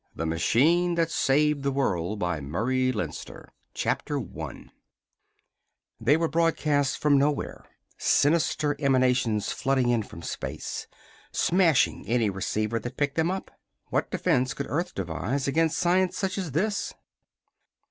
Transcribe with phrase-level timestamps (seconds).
[0.15, 4.71] THE MACHINE THAT SAVED THE WORLD By MURRAY LEINSTER _They
[6.17, 7.65] were broadcasts from nowhere
[7.99, 10.87] sinister emanations flooding in from space
[11.31, 13.51] smashing any receiver that picked them up.
[13.89, 16.95] What defense could Earth devise against science such as this?